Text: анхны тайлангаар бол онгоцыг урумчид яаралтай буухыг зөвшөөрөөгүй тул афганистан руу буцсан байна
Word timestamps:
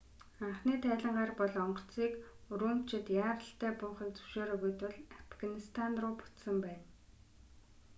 анхны 0.45 0.75
тайлангаар 0.85 1.31
бол 1.41 1.53
онгоцыг 1.65 2.13
урумчид 2.51 3.05
яаралтай 3.23 3.71
буухыг 3.81 4.09
зөвшөөрөөгүй 4.15 4.73
тул 4.81 4.95
афганистан 5.29 5.91
руу 6.01 6.13
буцсан 6.21 6.55
байна 6.65 6.85